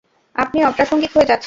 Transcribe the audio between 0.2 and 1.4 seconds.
আপনি অপ্রাসঙ্গিক হয়ে যাচ্ছেন।